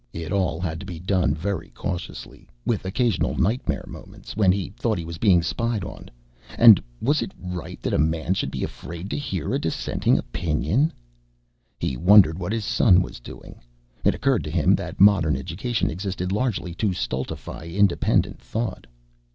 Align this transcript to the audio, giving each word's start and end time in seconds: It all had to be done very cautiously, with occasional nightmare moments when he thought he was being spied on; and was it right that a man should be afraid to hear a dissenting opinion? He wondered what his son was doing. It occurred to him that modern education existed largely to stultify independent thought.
It 0.13 0.31
all 0.31 0.59
had 0.59 0.79
to 0.79 0.85
be 0.87 0.97
done 0.97 1.35
very 1.35 1.69
cautiously, 1.75 2.49
with 2.65 2.85
occasional 2.85 3.37
nightmare 3.37 3.85
moments 3.87 4.35
when 4.35 4.51
he 4.51 4.69
thought 4.71 4.97
he 4.97 5.05
was 5.05 5.19
being 5.19 5.43
spied 5.43 5.83
on; 5.83 6.09
and 6.57 6.81
was 6.99 7.21
it 7.21 7.31
right 7.39 7.79
that 7.83 7.93
a 7.93 7.99
man 7.99 8.33
should 8.33 8.49
be 8.49 8.63
afraid 8.63 9.11
to 9.11 9.15
hear 9.19 9.53
a 9.53 9.59
dissenting 9.59 10.17
opinion? 10.17 10.91
He 11.77 11.97
wondered 11.97 12.39
what 12.39 12.51
his 12.51 12.65
son 12.65 13.03
was 13.03 13.19
doing. 13.19 13.61
It 14.03 14.15
occurred 14.15 14.43
to 14.45 14.49
him 14.49 14.73
that 14.73 14.99
modern 14.99 15.35
education 15.35 15.91
existed 15.91 16.31
largely 16.31 16.73
to 16.73 16.93
stultify 16.93 17.65
independent 17.65 18.41
thought. 18.41 18.87